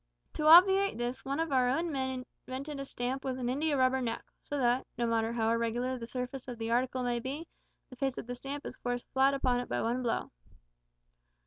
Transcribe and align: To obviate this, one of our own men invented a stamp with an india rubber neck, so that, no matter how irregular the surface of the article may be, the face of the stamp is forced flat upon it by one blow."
To 0.33 0.47
obviate 0.47 0.97
this, 0.97 1.23
one 1.23 1.39
of 1.39 1.51
our 1.51 1.69
own 1.69 1.91
men 1.91 2.25
invented 2.47 2.79
a 2.79 2.85
stamp 2.85 3.23
with 3.23 3.37
an 3.37 3.49
india 3.49 3.77
rubber 3.77 4.01
neck, 4.01 4.23
so 4.41 4.57
that, 4.57 4.87
no 4.97 5.05
matter 5.05 5.31
how 5.31 5.51
irregular 5.51 5.99
the 5.99 6.07
surface 6.07 6.47
of 6.47 6.57
the 6.57 6.71
article 6.71 7.03
may 7.03 7.19
be, 7.19 7.47
the 7.91 7.95
face 7.95 8.17
of 8.17 8.25
the 8.25 8.33
stamp 8.33 8.65
is 8.65 8.77
forced 8.77 9.05
flat 9.13 9.35
upon 9.35 9.59
it 9.59 9.69
by 9.69 9.79
one 9.79 10.01
blow." 10.01 10.31